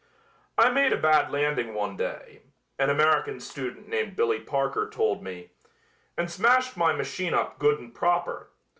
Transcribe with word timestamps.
"I 0.57 0.71
made 0.71 0.93
a 0.93 0.97
bad 0.97 1.31
landing 1.31 1.75
one 1.75 1.95
day," 1.95 2.41
an 2.79 2.89
American 2.89 3.39
student 3.39 3.87
named 3.87 4.15
Billy 4.15 4.39
Parker 4.39 4.89
told 4.89 5.21
me, 5.21 5.51
"and 6.17 6.31
smashed 6.31 6.75
my 6.75 6.91
machine 6.91 7.35
up 7.35 7.59
good 7.59 7.79
and 7.79 7.93
proper. 7.93 8.49